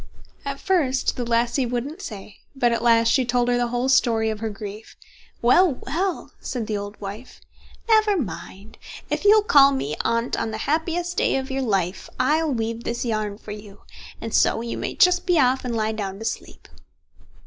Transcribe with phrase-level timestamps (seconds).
[0.45, 4.31] At first the lassie wouldn't say, but at last she told her the whole story
[4.31, 4.95] of her grief.
[5.43, 7.39] "Well, well!" said the old wife,
[7.87, 8.79] "never mind.
[9.11, 13.05] If you'll call me Aunt on the happiest day of your life, I'll weave this
[13.05, 13.81] yarn for you,
[14.19, 16.67] and so you may just be off, and lie down to sleep."